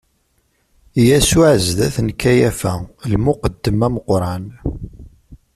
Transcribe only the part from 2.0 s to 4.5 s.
n Kayafa, lmuqeddem ameqqran.